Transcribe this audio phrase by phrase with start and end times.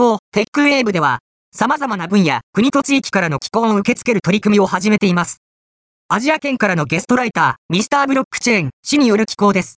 [0.00, 1.18] 候、テックウェーブでは、
[1.52, 5.42] 様々な分野、国と地域からの寄稿を受け付ける取り組みを始めています。
[6.08, 9.68] アジア圏からのゲストライター、ミスターブロックチェーン、氏による寄稿です。